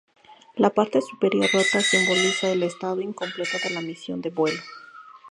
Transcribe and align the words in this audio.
La 0.55 0.71
parte 0.71 0.99
superior 0.99 1.45
rota 1.53 1.79
simboliza 1.79 2.49
el 2.49 2.63
estado 2.63 3.01
incompleto 3.01 3.57
de 3.63 3.69
la 3.69 3.81
misión 3.81 4.19
de 4.19 4.31
vuelo. 4.31 4.59